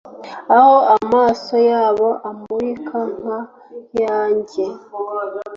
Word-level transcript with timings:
aho 0.57 0.75
amaso 0.97 1.55
yabo 1.71 2.07
amurika 2.29 2.97
nka 3.19 3.39
yanjye 4.03 4.65